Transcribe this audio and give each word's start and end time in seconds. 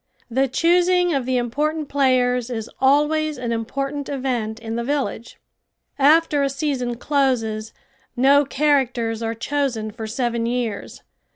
The 0.31 0.47
choosing 0.47 1.13
of 1.13 1.27
the 1.27 1.37
important 1.37 1.87
players 1.87 2.49
is 2.49 2.71
always 2.79 3.37
an 3.37 3.51
important 3.51 4.09
event 4.09 4.59
in 4.59 4.75
the 4.75 4.83
village. 4.83 5.37
After 5.99 6.41
a 6.41 6.49
season 6.49 6.95
closes 6.97 7.71
no 8.17 8.43
characters 8.43 9.21
are 9.21 9.35
chosen 9.35 9.91
for 9.91 10.07
seven 10.07 10.47
years. 10.47 11.03